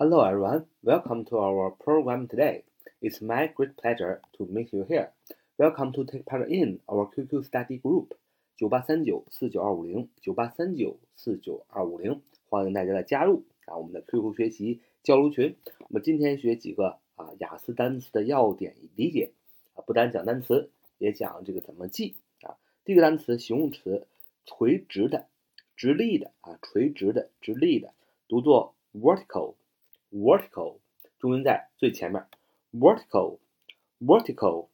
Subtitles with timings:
[0.00, 2.62] Hello everyone, welcome to our program today.
[3.02, 5.10] It's my great pleasure to meet you here.
[5.58, 8.12] Welcome to take part in our QQ study group
[8.56, 13.76] 九八三九四九二五零九八三九四九二五零，欢迎大家的加入啊！
[13.76, 15.56] 我们的 QQ 学习交流群。
[15.80, 19.32] 我们今天学几个啊雅思单词的要点理解
[19.74, 22.54] 啊，不单讲单词，也讲这个怎么记啊。
[22.84, 24.06] 第一个单词形容词，
[24.46, 25.26] 垂直的、
[25.74, 27.94] 直立的啊，垂直的、直立的，
[28.28, 29.56] 读作 vertical。
[30.12, 30.80] vertical，
[31.18, 32.26] 重音在最前面。
[32.72, 34.68] vertical，vertical，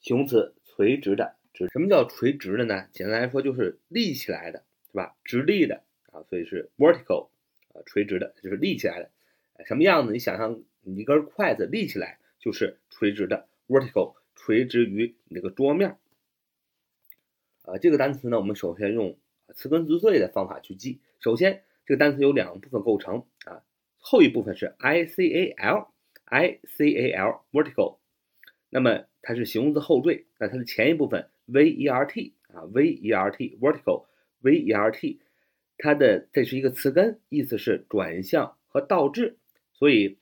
[0.00, 1.36] 形容词，垂直的。
[1.54, 2.88] 直什么叫垂直的呢？
[2.92, 5.16] 简单来说就是立起来的，是吧？
[5.24, 5.82] 直立的
[6.12, 7.30] 啊，所以是 vertical，
[7.74, 9.10] 啊，垂直的，就是立起来的。
[9.64, 10.12] 什么样子？
[10.12, 15.98] 你想象你一根筷子立起来就是垂直的，vertical，垂直于你那个桌面。
[17.62, 19.18] 啊，这个单词呢，我们首先用
[19.54, 21.00] 词根词缀的方法去记。
[21.18, 23.64] 首先，这个单词有两部分构成啊。
[24.10, 27.98] 后一部分是 i c a l，i c a l，vertical，
[28.70, 35.20] 那么它是形容词后缀，那它的前一部分 v e r t 啊，v e r t，vertical，v e r t，
[35.76, 39.36] 它的这是一个词根，意思是转向和倒置，
[39.74, 40.16] 所以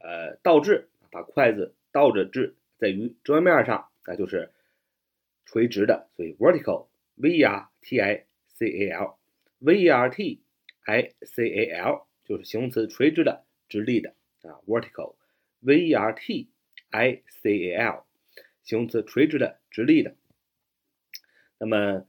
[0.00, 4.50] 呃倒置，把筷子倒着置在于桌面上，那就是
[5.44, 10.42] 垂直的，所以 vertical，v e r t i c a l，v e r t
[10.86, 12.07] i c a l。
[12.28, 16.50] 就是形容词，垂直的、直立的啊，vertical，v e r t
[16.90, 18.04] i c a l，
[18.62, 20.14] 形容词，垂直的、直立的。
[21.58, 22.04] 那么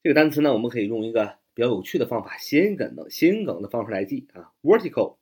[0.00, 5.16] 这个单词呢，我们可以用一个比较有趣的方法，谐音梗的谐音梗的方式来记啊，vertical，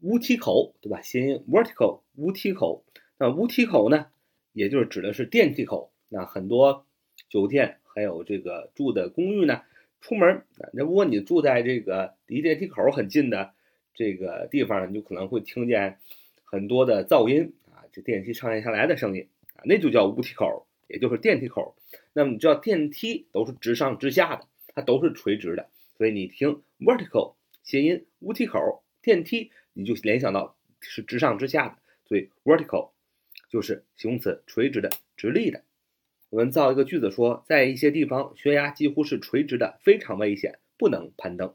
[0.00, 1.02] 乌梯口，对吧？
[1.02, 2.86] 谐音 vertical，乌梯口。
[3.18, 4.06] 那乌梯口呢，
[4.52, 5.92] 也就是指的是电梯口。
[6.08, 6.86] 那很多
[7.28, 9.62] 酒店还有这个住的公寓呢。
[10.02, 13.54] 出门那如果你住在这个离电梯口很近的
[13.94, 15.98] 这个地方，你就可能会听见
[16.42, 21.76] 很多的噪音啊，这电梯上下下来的声音啊，那就叫无梯口，也就是电梯口。
[22.12, 32.90] 那么你知道电梯都是直上直下的，它都是垂直的，所以你听 vertical 谐音无梯口电梯，你就联想到是直上直下的，所以 vertical
[33.48, 35.62] 就是形容词，垂直的、直立的。
[36.32, 41.54] 我们造一个句子说，在一些地方，悬崖几乎是垂直的，非常危险，不能攀登。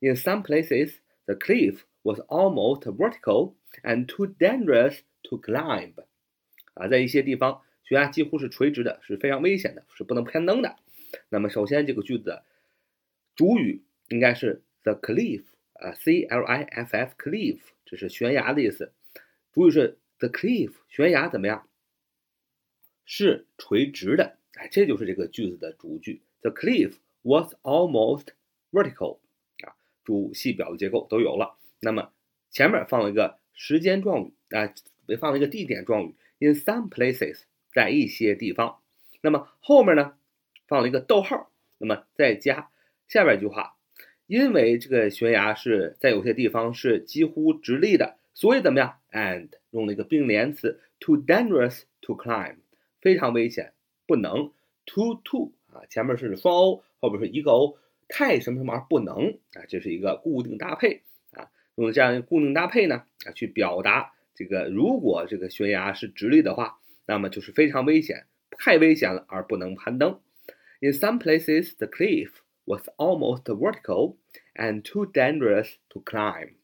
[0.00, 0.94] In some places,
[1.26, 5.92] the cliff was almost vertical and too dangerous to climb.
[6.72, 10.76] 啊，在一些地方，悬崖几乎是垂直的，是非常危险的，是不能攀登的。
[11.28, 12.40] 那么，首先这个句子
[13.34, 15.42] 主语应该是 the cliff，
[15.74, 18.94] 啊，c l i f f，cliff，这是悬崖的意思。
[19.52, 21.68] 主语是 the cliff，悬崖怎么样？
[23.06, 26.20] 是垂直的，哎，这就是这个句子的主句。
[26.42, 28.26] The cliff was almost
[28.70, 29.20] vertical，
[29.64, 29.72] 啊，
[30.04, 31.56] 主系表的结构都有了。
[31.80, 32.12] 那么
[32.50, 34.74] 前面放了一个时间状语，啊，
[35.18, 36.14] 放了一个地点状语。
[36.38, 38.80] In some places，在一些地方。
[39.22, 40.14] 那么后面呢，
[40.66, 41.50] 放了一个逗号。
[41.78, 42.70] 那么再加
[43.06, 43.76] 下边一句话，
[44.26, 52.56] 因为这个悬崖是在有些地方是几乎直立的，所以怎么样？And 用了一个并联词，too dangerous to climb。
[53.06, 53.72] 非常危险，
[54.04, 54.50] 不能
[54.84, 57.78] too too 啊，前面是双 o，后边是一个 o，
[58.08, 61.46] 太什么什么而不能啊，这是一个固定搭配啊，
[61.76, 68.26] 用这样一个固定搭配呢啊，去表达这个如果这个悬崖是直立的话，那么就是非常危险，
[68.58, 70.20] 太危险了而不能攀登。
[70.80, 72.30] In some places, the cliff
[72.64, 74.16] was almost vertical
[74.56, 76.54] and too dangerous to climb。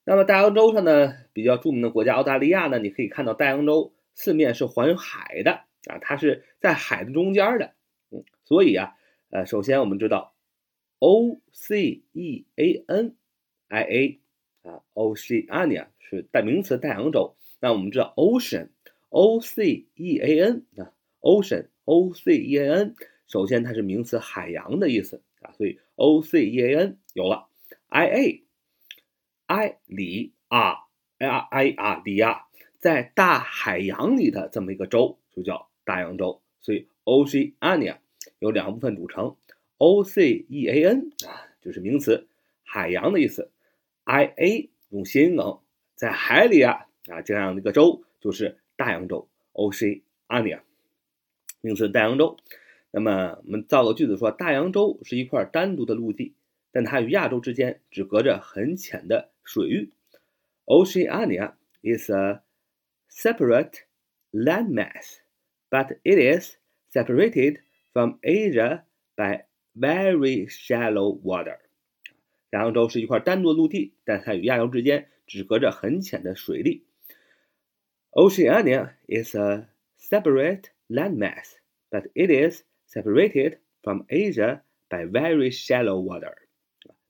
[0.05, 7.73] 那么大洋洲上呢比较著名的国家澳大利亚呢，你可以看到大洋洲四面是环海的啊，它是在海的中间的，
[8.11, 8.95] 嗯，所以啊，
[9.31, 10.33] 呃，首先我们知道
[10.99, 13.15] O C E A N
[13.67, 14.19] I A
[14.63, 18.69] 啊，Oceania 是代名词大洋洲，那我们知道 ocean
[19.09, 20.93] O C E A N 啊
[21.25, 22.95] ，ocean O C E A N，
[23.27, 27.49] 首先它是名词海洋的意思啊，所以 O C E A N 有了
[27.89, 28.43] ，I A
[29.47, 30.75] I 里啊
[31.17, 32.47] ，I I 啊里啊，
[32.79, 35.69] 在大海洋里的这么一个洲就叫。
[35.87, 37.97] 大洋洲，所以 Oceania
[38.39, 39.35] 由两部分组成
[39.77, 42.27] ，O C E A N 啊就是名词，
[42.63, 43.51] 海洋的意思
[44.03, 45.59] ，I A 用谐音梗，
[45.93, 50.61] 在海里啊啊这样的一个洲就是大洋洲，Oceania。
[51.65, 52.37] 名词大洋洲。
[52.91, 56.35] 那么我们造个句子说，大洋洲是一块单独的陆地，
[56.71, 59.91] 但它与亚洲之间只隔着很浅的水域
[60.65, 62.43] ，Oceania is a
[63.09, 63.79] separate
[64.31, 65.25] landmass。
[65.71, 66.55] but it is
[66.93, 67.57] separated
[67.91, 68.83] from Asia
[69.17, 69.43] by
[69.75, 71.57] very shallow water。
[72.49, 76.85] 大洋洲是一块单独的陆地，但它与亚洲之间只隔着很浅的水力。
[78.11, 79.67] Oceania is a
[79.99, 81.53] separate landmass,
[81.89, 86.33] but it is separated from Asia by very shallow water。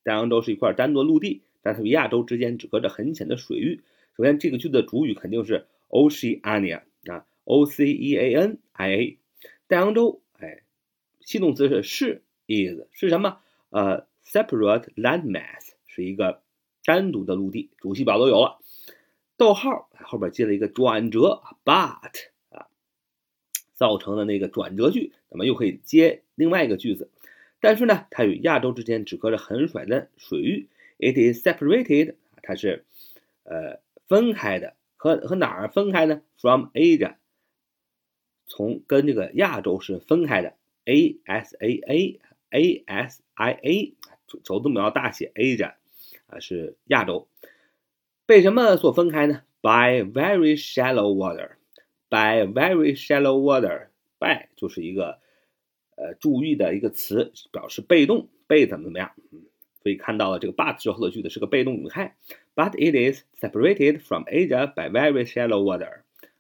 [0.04, 3.84] 大洋洲是一块单独的陆地，但它与亚洲之间只隔着很浅的水域。
[4.16, 7.26] 首先，这个句子的主语肯定是 Oceania 啊。
[7.44, 9.20] O C E A N I A，
[9.68, 10.64] 大洋洲，哎，
[11.22, 13.40] 系动词是是 is 是什么？
[13.70, 16.42] 呃，separate landmass 是一个
[16.84, 18.58] 单独的陆地，主系表都有了。
[19.38, 22.30] 逗号后边接了一个转折，but，
[23.76, 27.10] 造成了那个转折句，那么又可以接另外一个句子。
[27.60, 30.68] 但是呢，它与亚洲之间只隔着很窄的水域
[30.98, 32.86] ，it is separated，它是
[33.44, 37.16] 呃分开的，和和哪儿分开呢？From Asia。
[38.48, 40.54] 从跟这个亚洲是分开的
[40.86, 42.20] ，A S A A
[42.52, 43.96] A S I A，
[44.46, 45.74] 首字母要大写，Asia
[46.28, 47.28] 啊是亚洲，
[48.28, 51.54] 被什么所分开呢？By very shallow water
[52.10, 53.88] by very shallow water。
[54.18, 55.20] by 就是一个
[55.98, 59.12] 呃注意的一个词，表示被动，被怎么怎么样。
[59.84, 62.16] 所以看到了这个 but 之后的句子是个被动语态
[62.56, 66.00] ，but it is separated from Asia by very shallow water。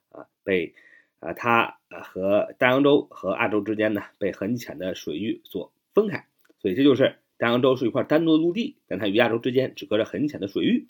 [0.10, 0.74] 啊，被
[1.20, 6.26] 啊它和大洋洲和亚洲之间呢被很浅的水域所分开。
[6.60, 10.88] 所以这就是大洋洲是一块单独的陆地，但它与亚洲之间只隔着很浅的水域。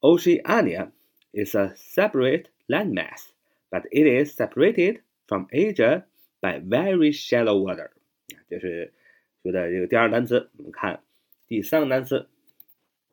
[0.00, 0.92] Oceania
[1.32, 3.26] is a separate landmass。
[3.69, 6.05] but it is separated from Asia
[6.41, 7.91] by very shallow water。
[8.49, 8.93] 这是
[9.41, 10.49] 学的这个第二个单词。
[10.57, 11.03] 我们看
[11.47, 12.29] 第三个单词，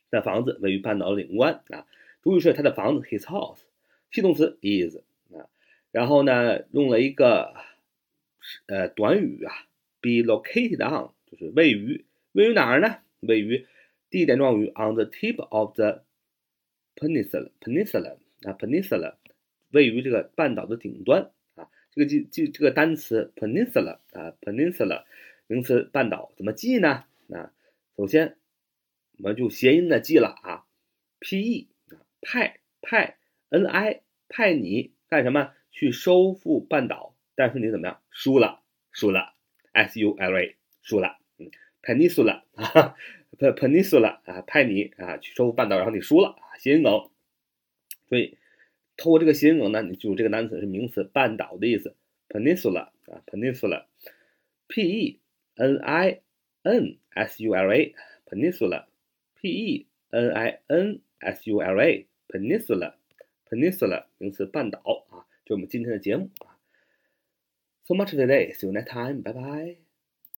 [0.09, 1.85] 他的房子位于半岛的顶端啊。
[2.21, 3.59] 主语是他的房子，his house，
[4.11, 4.97] 系动词 is
[5.33, 5.49] 啊。
[5.91, 7.53] 然后呢，用了一个
[8.67, 9.53] 呃短语啊
[9.99, 12.97] ，be located on，就是位于位于哪儿呢？
[13.19, 13.67] 位于
[14.09, 16.03] 地点状语 on the tip of the
[16.95, 19.15] peninsula，peninsula 啊，peninsula
[19.71, 21.69] 位于这个半岛的顶端啊。
[21.91, 25.03] 这个记记这个单词 peninsula 啊，peninsula
[25.47, 27.05] 名词半岛怎么记呢？
[27.29, 27.53] 啊，
[27.95, 28.37] 首先
[29.17, 30.65] 我们就谐音的记了啊
[31.19, 33.17] ，p e 啊派派
[33.49, 35.53] n i 派你干什么？
[35.71, 38.01] 去收复半岛，但是你怎么样？
[38.09, 39.35] 输了，输了
[39.71, 41.51] ，s u l a，输了，嗯
[41.83, 42.95] ，peninsula 啊
[43.37, 46.91] ，peninsula 啊，派你啊去收复半岛，然后你输了啊，谐音梗。
[48.07, 48.38] 所以，
[48.99, 51.95] 透过这个谐音梗呢，你记住这个单词是名词，半岛的意思
[52.27, 55.19] ，peninsula 啊，peninsula，p e
[55.55, 56.19] n i
[56.63, 65.25] n s u l a，peninsula，p e n i n s u l a，peninsula，peninsula 名词，半岛啊。
[65.45, 66.59] 就我们今天的节目啊。
[67.85, 68.53] So much today.
[68.53, 69.23] See you next time.
[69.23, 69.88] Bye bye.